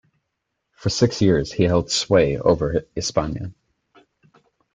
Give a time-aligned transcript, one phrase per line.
[0.73, 3.53] For six years he held sway over Hispania.